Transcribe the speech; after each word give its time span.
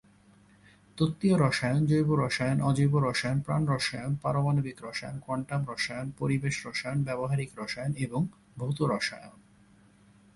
তত্বীয় 0.97 1.35
রসায়ন, 1.37 1.81
জৈব 1.85 2.09
রসায়ন, 2.15 2.57
অজৈব 2.61 2.93
রসায়ন, 2.97 3.37
প্রাণ 3.41 3.61
রসায়ন, 3.67 4.11
পারমাণবিক 4.21 4.77
রসায়ন, 4.83 5.17
কোয়ান্টাম 5.19 5.61
রসায়ন, 5.69 6.07
পরিবেশ 6.19 6.55
রসায়ন, 6.67 6.99
ব্যবহারিক 7.03 7.49
রসায়ন 7.57 7.91
এবং 7.95 8.21
ভৌত 8.57 8.79
রসায়ন। 8.81 9.35